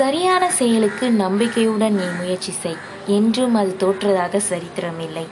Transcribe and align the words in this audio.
சரியான 0.00 0.44
செயலுக்கு 0.50 1.10
நம்பிக்கையுடன் 1.10 1.94
நீ 1.94 2.04
முயற்சி 2.20 2.52
செய். 2.52 2.76
என்றும் 3.06 3.54
அது 3.54 3.76
தோற்றதாக 3.78 4.36
சரித்திரம் 4.36 5.00
இல்லை 5.00 5.24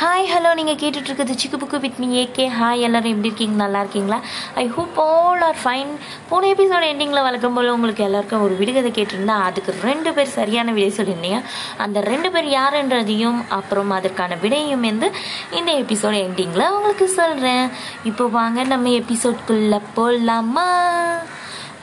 ஹாய் 0.00 0.26
ஹலோ 0.32 0.54
நீங்கள் 0.54 0.78
கேட்டுட்ருக்குது 0.82 1.34
Chikku 1.40 1.56
Bukku 1.58 1.80
with 1.80 1.98
me 1.98 2.08
AK 2.22 2.46
hi 2.60 2.80
எல்லோரும் 2.80 3.10
எப்படி 3.10 3.28
இருக்கீங்க? 3.28 3.56
நல்லா 3.56 3.80
இருக்கீங்களா? 3.80 4.18
I 4.54 4.66
hope 4.66 4.98
all 5.00 5.40
are 5.40 5.58
fine 5.64 5.90
போன 6.28 6.46
எபிசோட 6.46 6.82
எண்டிங்கில் 6.92 7.22
வழக்கம் 7.22 7.54
போல் 7.54 7.68
உங்களுக்கு 7.68 8.04
எல்லாருக்கும் 8.04 8.40
ஒரு 8.40 8.56
விடுகதை 8.56 8.90
கேட்டிருந்தா 8.90 9.36
அதுக்கு 9.48 9.74
ரெண்டு 9.82 10.12
பேர் 10.12 10.34
சரியான 10.38 10.72
விடை 10.72 10.90
சொல்லியிருந்தீங்க. 10.96 11.40
அந்த 11.76 12.00
ரெண்டு 12.00 12.30
பேர் 12.30 12.48
யாருன்றதையும் 12.58 13.40
அப்புறம் 13.48 13.90
அதற்கான 13.90 14.36
விடையும் 14.36 14.80
வந்து 14.80 15.10
இந்த 15.50 15.72
எபிசோட 15.72 16.14
எண்டிங்கில் 16.26 16.70
உங்களுக்கு 16.70 17.08
சொல்கிறேன் 17.20 17.66
இப்போ 18.04 18.26
வாங்க 18.38 18.64
நம்ம 18.64 18.88
எபிசோட்குள்ளே 19.00 19.80
போடலாமா 19.96 20.68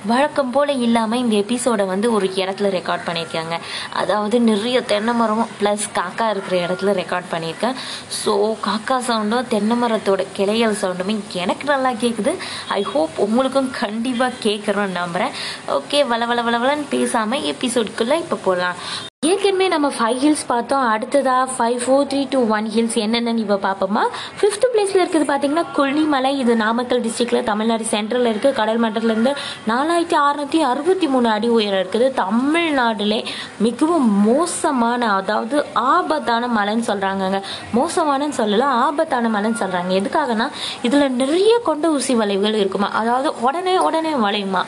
வழக்கம் 0.10 0.52
போல் 0.54 0.72
இல்லாமல் 0.86 1.20
இந்த 1.20 1.36
எபிசோடை 1.36 1.86
வந்து 1.92 2.08
ஒரு 2.12 2.28
இடத்துல 2.42 2.70
ரெக்கார்ட் 2.76 3.06
பண்ணியிருக்காங்க. 3.08 3.56
அதாவது 4.02 4.40
நிறைய 4.40 4.78
தென்னை 4.92 5.14
மரம் 5.14 5.52
ப்ளஸ் 5.60 5.86
காக்கா 5.98 6.30
இருக்கிற 6.30 6.56
இடத்துல 6.68 6.96
ரெக்கார்ட் 7.02 7.30
பண்ணியிருக்கேன். 7.34 7.78
ஸோ 8.22 8.34
காக்கா 8.68 8.98
சவுண்டும் 9.10 9.50
தென்னை 9.54 9.78
மரத்தோட 9.84 10.26
கிளைகள் 10.40 10.80
சவுண்டுமே 10.82 11.18
எனக்கு 11.44 11.68
நல்லா 11.74 11.92
கேட்குது 12.06 12.34
ஐ 12.80 12.82
ஹோப் 12.94 13.22
உங்களுக்கும் 13.28 13.72
கண்டிப்பாக 13.82 14.42
கேட்குறோன்னு 14.48 15.00
நம்புகிறேன் 15.02 15.38
ஓகே 15.78 16.02
வள 16.08 16.26
வள 16.26 16.42
வளவலன்னு 16.50 16.92
பேசாமல் 16.98 17.48
எபிசோடுக்குள்ளே 17.54 18.18
இப்போ 18.26 18.40
போகலாம் 18.50 19.11
ஏற்கனவே 19.30 19.66
நம்ம 19.74 19.88
ஃபைவ் 19.96 20.20
ஹில்ஸ் 20.22 20.44
பார்த்தோம். 20.52 20.84
அடுத்ததா 20.92 21.36
five 21.56 21.82
four 21.82 22.06
three 22.12 22.22
two 22.32 22.40
one 22.56 22.68
hills 22.76 22.96
என்னென்னு 23.04 23.42
இப்போ 23.44 23.58
பார்ப்போமா? 23.66 24.04
ஃபிஃப்த் 24.38 24.66
பிளேஸில் 24.74 25.02
இருக்குது 25.02 25.28
பார்த்தீங்கன்னா 25.32 25.64
கொல்லிமலை 25.76 26.32
இது 26.44 26.54
நாமக்கல் 26.62 27.02
டிஸ்ட்ரிக்டில் 27.04 27.46
தமிழ்நாடு 27.50 27.86
சென்ட்ரலில் 27.92 28.30
இருக்குது 28.32 28.58
கடல் 28.60 28.82
மட்டத்துலேருந்து 28.84 29.34
நாலாயிரத்தி 29.72 30.18
அறநூற்றி 30.22 30.62
அறுபத்தி 30.70 31.10
மூணு 31.16 31.28
அடி 31.36 31.52
உயரம் 31.58 31.82
இருக்குது. 31.84 32.08
தமிழ்நாடுலே 32.22 33.20
மிகவும் 33.66 34.08
மோசமான 34.30 35.12
அதாவது 35.20 35.60
ஆபத்தான 35.92 36.50
மலைன்னு 36.58 36.88
சொல்கிறாங்கங்க 36.90 37.42
மோசமானன்னு 37.78 38.40
சொல்லலாம் 38.42 38.74
ஆபத்தான 38.88 39.32
மலைன்னு 39.36 39.62
சொல்கிறாங்க 39.64 39.94
எதுக்காகனா 40.00 40.50
இதில் 40.90 41.16
நிறைய 41.22 41.54
கொண்ட 41.70 41.94
ஊசி 42.00 42.16
வளைவுகள் 42.24 42.60
இருக்குமா? 42.64 42.92
அதாவது 43.04 43.32
உடனே 43.50 43.78
உடனே 43.90 44.16
வளையுமா? 44.26 44.64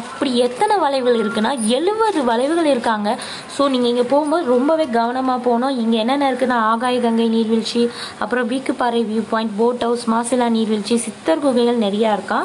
அப்படி 0.00 0.32
எத்தனை 0.48 0.74
வளைவுகள் 0.86 1.22
இருக்குன்னா 1.22 1.54
எழுபது 1.78 2.20
வளைவுகள் 2.32 2.72
இருக்காங்க. 2.74 3.08
ஸோ 3.54 3.62
நீங்கள் 3.72 3.90
இங்கே 3.92 4.04
போகும்போது 4.12 4.44
ரொம்பவே 4.54 4.86
கவனமாக 4.98 5.40
போகணும். 5.46 5.74
இங்கே 5.82 5.98
என்னென்ன 6.02 6.28
இருக்குன்னா 6.32 6.58
ஆகாய 6.72 6.96
கங்கை 7.06 7.26
நீர்வீழ்ச்சி 7.34 7.82
அப்புறம் 8.22 8.48
வீக்குப்பாறை 8.52 9.00
view 9.10 9.22
point 9.32 9.54
boat 9.60 9.84
house 9.86 10.06
Masila 10.12 10.48
நீர்வீழ்ச்சி 10.56 10.96
சித்தர் 11.06 11.42
குகைகள் 11.44 11.82
நிறையா 11.86 12.10
இருக்கா? 12.16 12.40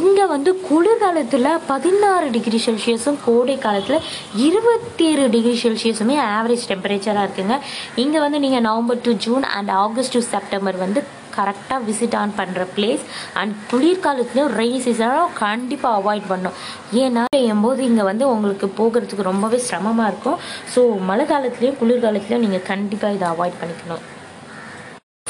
இங்கே 0.00 0.24
வந்து 0.34 0.50
குளிர்காலத்தில் 0.68 1.50
பதினாறு 1.70 2.28
டிகிரி 2.36 2.60
செல்சியஸும் 2.66 3.18
கோடை 3.26 3.56
காலத்தில் 3.66 4.06
இருபத்தி 4.46 5.04
ஏழு 5.10 5.26
டிகிரி 5.34 5.56
செல்சியஸுமே 5.64 6.16
ஆவரேஜ் 6.36 6.66
டெம்பரேச்சராக 6.72 7.26
இருக்குங்க. 7.26 7.56
இங்கே 8.04 8.18
வந்து 8.24 8.40
நீங்கள் 8.46 8.66
November 8.70 9.04
to 9.06 9.14
June 9.26 9.46
and 9.58 9.72
August 9.84 10.16
to 10.16 10.22
September 10.34 10.78
வந்து 10.84 11.02
கரெக்டாக 11.38 11.80
விசிட் 11.88 12.16
ஆன் 12.22 12.36
பண்ணுற 12.40 12.66
பிளேஸ் 12.76 13.04
அண்ட் 13.40 13.54
குளிர்காலத்துலேயும் 13.72 14.52
ரெயின் 14.60 14.84
சீசனும் 14.86 15.36
கண்டிப்பாக 15.44 16.00
அவாய்ட் 16.00 16.28
பண்ணும். 16.32 16.58
ஏன்னா 17.04 17.24
போது 17.66 17.80
இங்கே 17.90 18.04
வந்து 18.10 18.24
உங்களுக்கு 18.34 18.66
போகிறதுக்கு 18.80 19.30
ரொம்பவே 19.32 19.60
சிரமமாக 19.68 20.10
இருக்கும். 20.12 20.40
ஸோ 20.74 20.82
மழை 21.10 21.26
காலத்துலேயும் 21.32 21.80
குளிர்காலத்துலேயும் 21.80 22.46
நீங்கள் 22.48 22.68
கண்டிப்பாக 22.72 23.16
இதை 23.18 23.28
அவாய்ட் 23.34 23.58
பண்ணிக்கணும். 23.62 24.04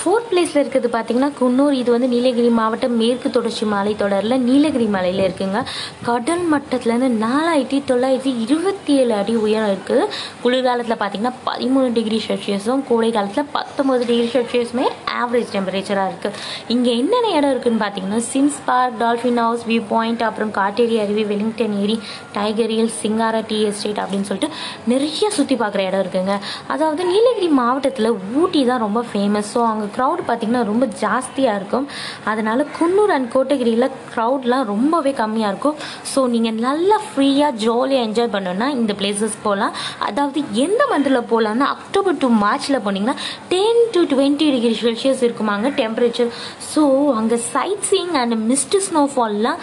ஃபோர்த் 0.01 0.29
பிளேஸில் 0.31 0.61
இருக்கிறது 0.61 0.89
பார்த்தீங்கன்னா 0.95 1.29
குன்னூர். 1.39 1.77
இது 1.79 1.91
வந்து 1.95 2.09
நீலகிரி 2.13 2.51
மாவட்டம் 2.59 2.95
மேற்கு 3.01 3.29
தொடர்ச்சி 3.37 3.65
மலை 3.73 3.93
தொடரில் 4.03 4.45
நீலகிரி 4.49 4.87
மலையில் 4.97 5.23
இருக்குங்க. 5.25 5.61
கடல் 6.09 6.45
மட்டத்துலேருந்து 6.53 7.09
நாலாயிரத்தி 7.25 7.79
தொள்ளாயிரத்தி 7.89 8.33
இருபத்தி 8.45 8.93
ஏழு 9.01 9.13
அடி 9.21 9.35
உயரம் 9.47 9.71
இருக்குது. 9.73 10.05
குளிர்காலத்தில் 10.43 10.99
பார்த்தீங்கன்னா 11.01 11.35
பதிமூணு 11.49 11.89
டிகிரி 11.97 12.21
செல்சியஸும் 12.29 12.85
கோடை 12.91 13.11
காலத்தில் 13.17 13.51
பத்தொம்பது 13.57 14.07
டிகிரி 14.11 14.29
செல்சியஸுமே 14.37 14.87
ஆவரேஜ் 15.21 15.53
டெம்பரேச்சராக 15.57 16.11
இருக்குது 16.11 16.39
இங்கே 16.75 16.93
என்னென்ன 17.03 17.33
இடம் 17.39 17.53
இருக்குதுன்னு 17.53 17.83
பார்த்தீங்கன்னா 17.85 18.21
Sims 18.33 18.61
park 18.69 18.97
dolphin 19.03 19.41
house 19.45 19.65
view 19.71 19.83
point 19.93 20.25
அப்புறம் 20.29 20.53
காட்டேரி 20.59 20.99
அருவி 21.05 21.25
வெலிங்டன் 21.33 21.77
ஏரி 21.83 21.97
tiger 22.37 22.75
hill 22.77 22.93
Singara 23.03 23.41
tea 23.51 23.59
estate 23.69 24.01
அப்படின்னு 24.05 24.29
சொல்லிட்டு 24.31 24.51
நிறைய 24.93 25.31
சுற்றி 25.39 25.57
பார்க்குற 25.63 25.83
இடம் 25.89 26.03
இருக்குங்க. 26.05 26.35
அதாவது 26.75 27.05
நீலகிரி 27.13 27.49
மாவட்டத்தில் 27.61 28.11
ஊட்டி 28.41 28.63
தான் 28.71 28.83
ரொம்ப 28.87 29.01
ஃபேமஸ் 29.11 29.53
ஸோ 29.55 29.63
அங்கே 29.71 29.89
க்ரௌட் 29.97 30.23
பார்த்திங்கன்னா 30.29 30.65
ரொம்ப 30.73 30.85
ஜாஸ்தியாக 31.05 31.59
இருக்கும். 31.61 31.87
அதனால் 32.33 32.65
குன்னூர் 32.79 33.15
அண்ட் 33.17 33.31
கோட்டகிரியில் 33.35 33.89
க்ரௌட்லாம் 34.13 34.65
ரொம்பவே 34.73 35.15
கம்மியாக 35.23 35.53
இருக்கும். 35.53 35.77
ஸோ 36.17 36.23
நீங்கள் 36.35 36.61
நல்லா 36.67 36.99
ஃப்ரீயாக 37.07 37.53
ஜாலியாக 37.65 38.07
என்ஜாய் 38.09 38.33
பண்ணணுன்னா 38.37 38.69
இந்த 38.81 38.93
பிளேசஸ் 39.01 39.35
போகலாம் 39.47 39.75
அதாவது 40.09 40.39
எந்த 40.67 40.83
மந்தில் 40.93 41.27
போகலான்னா 41.33 41.67
அக்டோபர் 41.77 42.21
டு 42.23 42.29
மார்ச்சில் 42.45 42.83
போனீங்கன்னா 42.85 43.19
ten 43.55 43.83
to 43.97 44.03
twenty 44.13 44.47
degree 44.55 44.77
Celsius 44.85 45.25
இருக்குமாங்க 45.27 45.71
temperature 45.83 46.31
so 46.73 46.83
அங்கே 47.21 47.39
சைட் 47.53 47.87
சீயிங் 47.91 48.17
அண்ட் 48.23 48.37
மிஸ்ட் 48.51 48.79
ஸ்னோஃபால்லாம் 48.87 49.61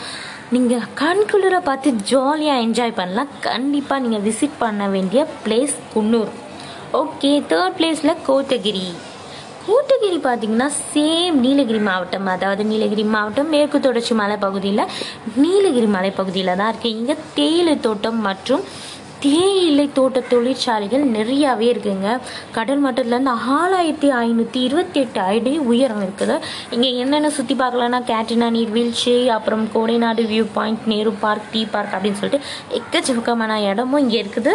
நீங்கள் 0.56 0.84
கண்குளிர 1.00 1.56
பார்த்து 1.68 1.90
ஜாலியாக 2.10 2.64
என்ஜாய் 2.66 2.98
பண்ணலாம். 3.00 3.30
கண்டிப்பாக 3.48 4.04
நீங்கள் 4.04 4.24
விசிட் 4.28 4.60
பண்ண 4.60 4.88
வேண்டிய 4.96 5.22
பிளேஸ் 5.46 5.76
குன்னூர். 5.94 6.32
ஓகே 7.02 7.32
தேர்ட் 7.52 7.78
பிளேஸில் 7.80 8.22
கோத்தகிரி. 8.28 8.88
கூட்டகிரி 9.66 10.18
பார்த்தீங்கன்னா 10.24 10.68
சேம் 10.94 11.36
நீலகிரி 11.40 11.82
மாவட்டம் 11.82 12.28
அதாவது 12.28 12.64
நீலகிரி 12.64 13.04
மாவட்டம் 13.10 13.50
மேற்கு 13.50 13.78
தொடர்ச்சி 13.80 14.14
மலைப்பகுதியில் 14.14 14.84
நீலகிரி 15.38 15.88
மலைப்பகுதியில் 15.88 16.52
தான் 16.56 16.72
இருக்குது 16.72 16.96
இங்கே 16.96 17.16
தேயிலை 17.36 17.76
தோட்டம் 17.80 18.20
மற்றும் 18.22 18.64
தேயிலை 19.24 19.86
தோட்ட 19.98 20.20
தொழிற்சாலைகள் 20.32 21.04
நிறையாவே 21.16 21.68
இருக்குங்க. 21.74 22.08
கடல் 22.58 22.82
மட்டத்துலேருந்து 22.86 23.34
ஆறாயிரத்தி 23.58 24.10
ஐநூற்றி 24.24 24.60
இருபத்தி 24.68 25.00
எட்டு 25.04 25.20
அடி 25.32 25.54
உயரம் 25.72 26.02
இருக்குது. 26.06 26.36
இங்கே 26.76 26.90
என்னென்ன 27.04 27.30
சுற்றி 27.38 27.56
பார்க்கலாம்னா 27.62 28.02
கேட்டினா 28.12 28.48
நீர்வீழ்ச்சி 28.58 29.14
அப்புறம் 29.38 29.64
Kodanad 29.76 30.24
view 30.32 30.46
point 30.58 30.84
Nehru 30.94 31.14
park 31.24 31.48
tea 31.54 31.62
park 31.76 31.96
அப்படின்னு 31.98 32.20
சொல்லிட்டு 32.22 32.48
எக்கச்சக்கமான 32.80 33.62
இடமும் 33.70 34.02
இங்கே 34.06 34.20
இருக்குது. 34.24 34.54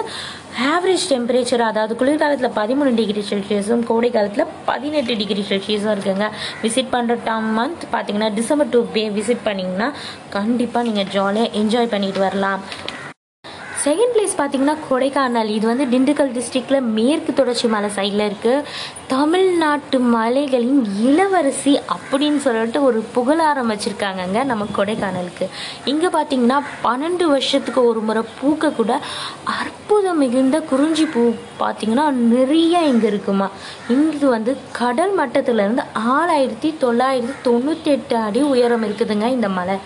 ஆவரேஜ் 0.72 1.08
டெம்பரேச்சர் 1.12 1.64
அதாவது 1.70 1.94
குளிர்காலத்தில் 2.00 2.56
பதிமூணு 2.60 2.92
டிகிரி 3.00 3.22
செல்சியஸும் 3.30 3.86
கோடை 3.90 4.10
காலத்தில் 4.16 4.52
பதினெட்டு 4.70 5.16
டிகிரி 5.22 5.42
செல்சியஸும் 5.50 5.94
இருக்குங்க. 5.94 6.28
விசிட் 6.64 6.94
பண்ணுற 6.94 7.16
டம் 7.30 7.50
மந்த் 7.58 7.84
பார்த்தீங்கன்னா 7.94 8.30
டிசம்பர் 8.38 8.72
டூ 8.74 8.82
பே 8.94 9.04
விசிட் 9.18 9.46
பண்ணிங்கன்னா 9.48 9.90
கண்டிப்பாக 10.36 10.86
நீங்கள் 10.90 11.10
ஜாலியாக 11.16 11.54
என்ஜாய் 11.62 11.92
பண்ணிட்டு 11.96 12.22
வரலாம். 12.26 12.62
செகண்ட் 13.88 14.12
பிளேஸ் 14.14 14.34
பார்த்தீங்கன்னா 14.38 14.74
கொடைக்கானல். 14.88 15.50
இது 15.56 15.64
வந்து 15.70 15.84
திண்டுக்கல் 15.92 16.32
டிஸ்ட்ரிக்டில் 16.36 16.86
மேற்கு 16.96 17.32
தொடர்ச்சி 17.38 17.66
மலை 17.74 17.88
சைடில் 17.96 18.24
இருக்குது 18.26 18.64
தமிழ்நாட்டு 19.12 19.98
மலைகளின் 20.14 20.80
இளவரசி 21.08 21.72
அப்படின்னு 21.94 22.40
சொல்லிட்டு 22.46 22.80
ஒரு 22.88 22.98
புகழாரம் 23.14 23.70
வச்சுருக்காங்கங்க 23.72 24.40
நம்ம 24.50 24.66
கொடைக்கானலுக்கு. 24.78 25.46
இங்கே 25.92 26.08
பார்த்தீங்கன்னா 26.16 26.58
பன்னெண்டு 26.86 27.26
வருஷத்துக்கு 27.34 27.82
ஒரு 27.90 28.00
முறை 28.08 28.22
பூக்கக்கூட 28.40 28.92
அற்புதம் 29.60 30.20
மிகுந்த 30.24 30.58
குறிஞ்சி 30.72 31.06
பூ 31.14 31.22
பார்த்தீங்கன்னா 31.62 32.06
நிறைய 32.34 32.82
இங்கே 32.90 33.08
இருக்குமா. 33.12 33.48
இங்கு 33.94 34.26
வந்து 34.36 34.54
கடல் 34.80 35.14
மட்டத்திலேருந்து 35.20 35.84
ஆறாயிரத்தி 36.16 36.70
தொள்ளாயிரத்தி 36.82 37.36
தொண்ணூற்றி 37.48 37.90
எட்டு 37.96 38.16
அடி 38.26 38.42
உயரம் 38.52 38.86
இருக்குதுங்க 38.88 39.28
இந்த 39.38 39.50
மலை. 39.58 39.78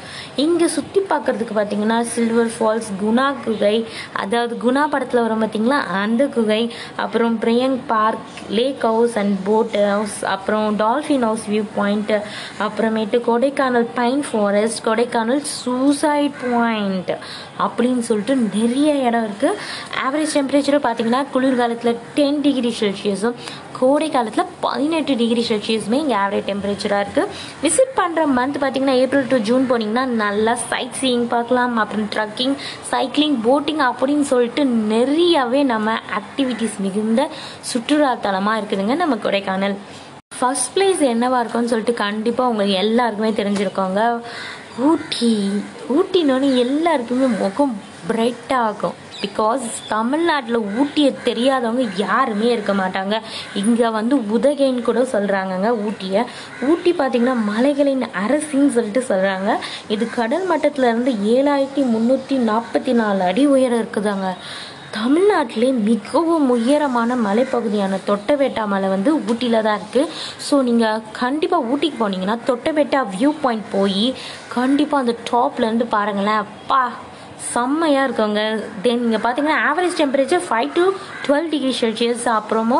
இங்கே 0.47 0.69
சுற்றி 0.79 1.03
பார்க்குறதுக்கு 1.13 1.57
பார்த்தீங்கன்னா 1.61 2.01
சில்வர் 2.17 2.53
ஃபால்ஸ் 2.57 2.91
குணா 3.05 3.29
குகை 3.47 3.77
அதாவது 4.17 4.55
குணா 4.59 4.85
படத்தில் 4.89 5.23
வரும் 5.23 5.43
பார்த்தீங்களா 5.43 5.79
அந்த 5.97 6.23
குகை 6.35 6.63
அப்புறம் 6.97 7.37
Bryant 7.43 7.81
park 7.87 8.27
lake 8.51 8.85
house 8.87 9.17
and 9.17 9.37
boat 9.45 9.77
house 9.87 10.19
அப்புறம் 10.33 10.67
டால்ஃபின் 10.79 11.25
ஹவுஸ் 11.25 11.47
வியூ 11.49 11.65
பாயிண்ட் 11.77 12.13
அப்புறமேட்டு 12.61 13.21
Kodaikanal 13.27 13.89
pine 13.95 14.23
forest 14.29 14.83
Kodaikanal 14.85 15.43
suicide 15.57 16.39
point 16.47 17.13
அப்படின்னு 17.59 18.03
சொல்லிட்டு 18.03 18.37
நிறைய 18.49 18.93
இடம் 19.07 19.27
இருக்குது 19.27 19.59
ஆவரேஜ் 20.05 20.37
டெம்பரேச்சரும் 20.37 20.85
பார்த்தீங்கன்னா 20.85 21.23
குளிர்காலத்தில் 21.33 22.01
டென் 22.15 22.41
டிகிரி 22.41 22.73
செல்சியஸும் 22.81 23.37
கோடை 23.83 24.09
காலத்தில் 24.15 24.51
பதினெட்டு 24.65 25.13
டிகிரி 25.21 25.43
செல்சியஸுமே 25.49 25.99
இங்கே 26.03 26.17
ஆவரேஜ் 26.23 26.49
டெம்பரேச்சராக 26.51 27.05
இருக்குது 27.05 27.31
விசிட் 27.63 27.95
பண்ணுற 28.01 28.25
மந்த் 28.37 28.59
பார்த்தீங்கன்னா 28.63 28.97
ஏப்ரல் 29.03 29.31
டு 29.33 29.39
ஜூன் 29.49 29.65
போனீங்கன்னா 29.71 30.05
நல்லா 30.23 30.55
சைட் 30.71 30.99
சீயிங் 31.01 31.27
பார்க்கலாம். 31.35 31.75
அப்புறம் 31.83 32.07
ட்ரக்கிங் 32.15 32.55
சைக்கிளிங் 32.93 33.37
போட்டிங் 33.47 33.83
அப்படின்னு 33.89 34.27
சொல்லிட்டு 34.33 34.65
நிறையவே 34.95 35.63
நம்ம 35.73 35.97
ஆக்டிவிட்டீஸ் 36.21 36.77
மிகுந்த 36.87 37.23
சுற்றுலாத்தலமாக 37.71 38.61
இருக்குதுங்க 38.61 38.97
நம்ம 39.03 39.17
கொடைக்கானல். 39.27 39.77
ஃபஸ்ட் 40.39 40.71
பிளேஸ் 40.75 41.03
என்னவா 41.13 41.41
இருக்கும்னு 41.43 41.73
சொல்லிட்டு 41.73 41.95
கண்டிப்பாக 42.05 42.53
உங்களுக்கு 42.53 42.77
எல்லாருக்குமே 42.85 43.33
தெரிஞ்சிருக்கோங்க. 43.41 44.03
ஊட்டி. 44.91 45.33
ஊட்டினோன்னு 45.97 46.51
எல்லாருக்குமே 46.67 47.27
முகம் 47.43 47.75
பிரைட்டாக 48.09 48.69
ஆகும் 48.69 48.97
பிகாஸ் 49.25 49.65
தமிழ்நாட்டில் 49.93 50.59
ஊட்டியை 50.81 51.13
தெரியாதவங்க 51.29 51.85
யாருமே 52.05 52.49
இருக்க 52.55 52.75
மாட்டாங்க. 52.81 53.15
இங்கே 53.63 53.89
வந்து 53.99 54.17
உதகைன்னு 54.37 54.83
கூட 54.89 55.03
சொல்கிறாங்கங்க 55.15 55.71
ஊட்டியை. 55.87 56.25
ஊட்டி 56.71 56.93
பார்த்திங்கன்னா 57.01 57.37
மலைகளின் 57.53 58.05
அரசின்னு 58.25 58.75
சொல்லிட்டு 58.77 59.05
சொல்கிறாங்க 59.13 59.53
இது 59.97 60.05
கடல் 60.19 60.49
மட்டத்திலேருந்து 60.53 61.15
ஏழாயிரத்தி 61.37 61.85
முந்நூற்றி 61.95 62.39
நாற்பத்தி 62.51 62.95
நாலு 63.01 63.23
அடி 63.31 63.45
உயரம் 63.55 63.83
இருக்குதாங்க. 63.83 64.29
தமிழ்நாட்டிலே 64.97 65.69
மிகவும் 65.87 66.49
உயரமான 66.55 67.15
மலைப்பகுதியான 67.27 67.99
தொட்டபெட்டா 68.09 68.65
மலை 68.73 68.89
வந்து 68.95 69.11
ஊட்டியில் 69.31 69.65
தான் 69.67 69.79
இருக்குது 69.79 70.11
ஸோ 70.47 70.55
நீங்கள் 70.67 71.05
கண்டிப்பாக 71.21 71.69
ஊட்டிக்கு 71.71 71.99
போனீங்கன்னா 72.03 72.37
தொட்டபெட்டா 72.49 73.01
வியூ 73.15 73.31
பாயிண்ட் 73.45 73.65
போய் 73.77 74.05
கண்டிப்பாக 74.57 75.05
அந்த 75.05 75.15
டாப்லேருந்து 75.31 75.87
பாருங்களேன். 75.97 76.43
அப்பா 76.47 76.83
செம்மையாக 77.53 78.07
இருக்குங்க. 78.09 78.43
தென் 78.85 79.03
நீங்கள் 79.07 79.25
பார்த்தீங்கன்னா 79.25 79.59
average 79.71 79.99
temperature 80.03 80.47
five 80.51 80.71
to 80.79 80.85
twelve 81.27 81.51
degree 81.55 81.75
Celsius 81.81 82.29
அப்புறமா 82.39 82.79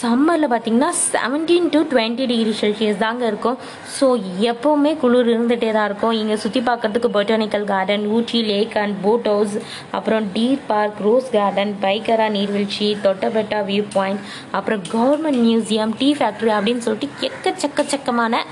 சம்மரில் 0.00 0.50
பார்த்தீங்கன்னா 0.52 0.88
seventeen 1.12 1.68
to 1.74 1.80
twenty 1.90 2.24
degree 2.30 2.52
Celsius 2.60 2.98
தாங்க 3.02 3.22
இருக்கும். 3.30 3.58
ஸோ 3.96 4.06
எப்போவுமே 4.50 4.92
குளிர் 5.02 5.30
இருந்துகிட்டே 5.32 5.70
தான் 5.76 5.86
இருக்கும். 5.90 6.14
இங்கே 6.20 6.36
சுற்றி 6.44 6.60
பார்க்கறதுக்கு 6.68 7.08
botanical 7.16 7.66
garden 7.70 8.04
Ooty 8.16 8.40
lake 8.50 8.74
and 8.82 8.96
boat 9.04 9.28
house 9.32 9.54
அப்புறம் 9.98 10.26
deer 10.36 10.66
park 10.70 11.00
rose 11.06 11.30
garden 11.36 11.72
Pykara 11.84 12.28
நீர்வீழ்ச்சி 12.36 12.88
தொட்டபெட்டா 13.06 13.60
வியூ 13.70 13.84
பாயிண்ட் 13.96 14.22
அப்புறம் 14.58 14.82
கவர்மெண்ட் 14.94 15.42
மியூசியம் 15.48 15.94
டீ 16.02 16.10
ஃபேக்ட்ரி 16.20 16.52
அப்படின்னு 16.58 16.84
சொல்லிட்டு 16.88 17.26
எக்கச்சக்கச்சக்கமான 17.30 18.42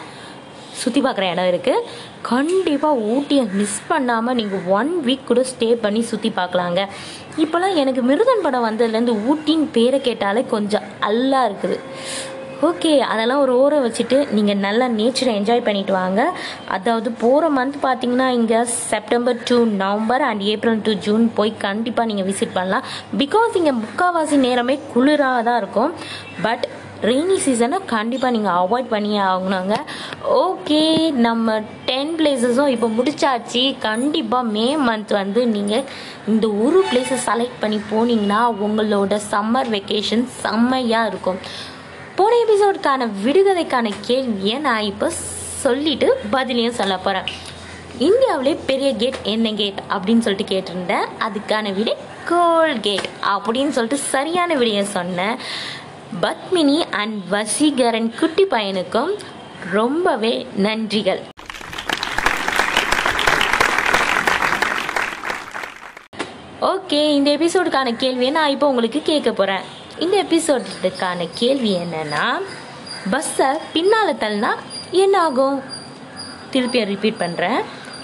சுற்றி 0.80 1.00
பார்க்குற 1.04 1.26
இடம் 1.32 1.50
இருக்குது 1.52 1.84
கண்டிப்பாக 2.30 3.04
ஊட்டியை 3.14 3.44
மிஸ் 3.60 3.78
பண்ணாமல் 3.92 4.38
நீங்கள் 4.40 4.66
ஒன் 4.78 4.92
வீக் 5.06 5.28
கூட 5.30 5.44
ஸ்டே 5.52 5.70
பண்ணி 5.84 6.02
சுற்றி 6.10 6.32
பார்க்கலாங்க. 6.40 6.82
இப்போலாம் 7.44 7.78
எனக்கு 7.82 8.02
மிருதன் 8.10 8.44
படம் 8.48 8.66
வந்ததுலேருந்து 8.68 9.14
ஊட்டின்னு 9.30 9.72
பேரை 9.78 10.00
கேட்டாலே 10.08 10.44
கொஞ்சம் 10.54 10.86
அல்லா 11.08 11.40
இருக்குது. 11.48 11.78
ஓகே 12.68 12.90
அதெல்லாம் 13.12 13.40
ஒரு 13.44 13.52
ஓரம் 13.60 13.84
வச்சுட்டு 13.84 14.16
நீங்கள் 14.34 14.60
நல்லா 14.64 14.86
நேச்சரை 14.98 15.32
என்ஜாய் 15.38 15.64
பண்ணிட்டு 15.68 15.92
வாங்க. 16.00 16.20
அதாவது 16.76 17.08
போகிற 17.22 17.48
மந்த் 17.56 17.78
பார்த்தீங்கன்னா 17.86 18.28
இங்கே 18.38 18.60
September 18.90 19.40
to 19.48 19.56
November 19.80 20.24
and 20.28 20.44
April 20.52 20.84
to 20.88 20.92
June 21.06 21.24
போய் 21.38 21.52
கண்டிப்பாக 21.64 22.08
நீங்கள் 22.10 22.28
விசிட் 22.28 22.56
பண்ணலாம். 22.58 22.86
பிகாஸ் 23.22 23.58
இங்கே 23.60 23.74
முக்கால்வாசி 23.82 24.38
நேரமே 24.46 24.76
குளிராக 24.92 25.42
தான் 25.48 25.60
இருக்கும். 25.62 25.92
பட் 26.46 26.64
ரெய்னி 27.08 27.36
சீசனை 27.44 27.78
கண்டிப்பாக 27.92 28.34
நீங்கள் 28.34 28.56
அவாய்ட் 28.62 28.90
பண்ணியே 28.92 29.20
ஆகணுங்க. 29.30 29.76
ஓகே 30.44 30.82
நம்ம 31.26 31.56
டென் 31.88 32.12
பிளேசஸும் 32.18 32.72
இப்போ 32.74 32.88
முடிச்சாச்சு. 32.98 33.62
கண்டிப்பாக 33.88 34.50
மே 34.56 34.66
மந்த் 34.88 35.12
வந்து 35.20 35.42
நீங்கள் 35.56 35.84
இந்த 36.32 36.48
ஒரு 36.66 36.80
பிளேஸை 36.90 37.18
செலக்ட் 37.28 37.60
பண்ணி 37.62 37.80
போனீங்கன்னா 37.92 38.40
உங்களோட 38.66 39.18
சம்மர் 39.32 39.70
வெக்கேஷன் 39.76 40.24
செம்மையாக 40.42 41.10
இருக்கும். 41.12 41.40
போன 42.18 42.38
எபிசோடுக்கான 42.44 43.10
விடுகதைக்கான 43.24 43.90
கேள்வியை 44.08 44.56
நான் 44.68 44.88
இப்போ 44.92 45.08
சொல்லிட்டு 45.64 46.08
பதிலையும் 46.36 46.78
சொல்ல 46.80 46.94
போகிறேன் 46.96 47.28
இந்தியாவிலே 48.08 48.52
பெரிய 48.70 48.88
கேட் 49.02 49.18
என்ன 49.34 49.50
கேட் 49.60 49.80
அப்படின்னு 49.94 50.24
சொல்லிட்டு 50.26 50.52
கேட்டிருந்தேன். 50.54 51.06
அதுக்கான 51.26 51.74
விடை 51.78 51.94
கோல் 52.30 52.74
கேட் 52.86 53.06
அப்படின்னு 53.34 53.74
சொல்லிட்டு 53.76 53.98
சரியான 54.14 54.54
விடையை 54.60 54.84
சொன்னேன். 54.96 55.36
பத்மினி 56.20 56.90
அண்ட் 56.90 57.22
வசீகரன் 57.30 58.18
குட்டி 58.18 58.44
பையனுக்கும் 58.44 59.12
ரொம்பவே 59.70 60.46
நன்றிகள். 60.56 61.20
ஓகே 66.60 67.10
இந்த 67.10 67.30
எபிசோடுக்கான 67.30 67.96
கேள்வியை 67.96 68.32
நான் 68.32 68.48
இப்போ 68.48 68.68
உங்களுக்கு 68.68 69.02
கேட்க 69.02 69.32
போகிறேன் 69.32 69.60
இந்த 69.98 70.22
எபிசோடுக்கான 70.22 71.28
கேள்வி 71.34 71.76
என்னன்னா 71.76 72.40
பஸ்ஸை 73.10 73.46
பின்னால் 73.72 74.16
தள்ளினா 74.16 74.54
என்ன 74.90 75.22
ஆகும்? 75.22 75.62
திருப்பி 76.50 76.84
ரிப்பீட் 76.84 77.20
பண்ணுறேன் 77.20 77.60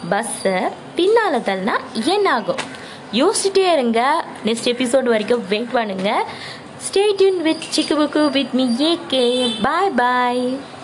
பஸ்ஸை 0.08 0.61
பின்னால் 0.94 1.40
தள்ளினா 1.40 1.76
என்ன 2.04 2.32
ஆகும்? 2.32 2.56
யோசிச்சுட்டே 3.12 3.72
இருங்க. 3.72 4.25
நெக்ஸ்ட் 4.44 4.70
எபிசோடு 4.75 5.02
வரைக்கும் 5.02 5.44
வெயிட் 5.49 5.75
பண்ணுங்கள் 5.75 6.25
Stay 6.80 7.12
tuned 7.14 7.42
with 7.42 7.58
Chikabuku 7.75 8.32
with 8.32 8.54
me, 8.54 8.66
YK. 8.69 9.62
Bye 9.62 9.90
bye. 9.90 10.77